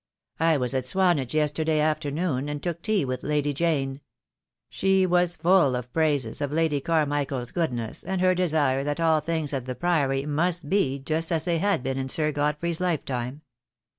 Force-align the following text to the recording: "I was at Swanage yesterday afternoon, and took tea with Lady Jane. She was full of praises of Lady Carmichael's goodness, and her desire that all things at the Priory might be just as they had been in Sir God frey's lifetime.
"I 0.39 0.57
was 0.57 0.73
at 0.73 0.87
Swanage 0.87 1.35
yesterday 1.35 1.79
afternoon, 1.79 2.49
and 2.49 2.63
took 2.63 2.81
tea 2.81 3.05
with 3.05 3.21
Lady 3.21 3.53
Jane. 3.53 4.01
She 4.67 5.05
was 5.05 5.35
full 5.35 5.75
of 5.75 5.93
praises 5.93 6.41
of 6.41 6.51
Lady 6.51 6.81
Carmichael's 6.81 7.51
goodness, 7.51 8.03
and 8.03 8.19
her 8.19 8.33
desire 8.33 8.83
that 8.83 8.99
all 8.99 9.19
things 9.19 9.53
at 9.53 9.67
the 9.67 9.75
Priory 9.75 10.25
might 10.25 10.63
be 10.67 10.97
just 10.97 11.31
as 11.31 11.45
they 11.45 11.59
had 11.59 11.83
been 11.83 11.99
in 11.99 12.09
Sir 12.09 12.31
God 12.31 12.57
frey's 12.57 12.81
lifetime. 12.81 13.43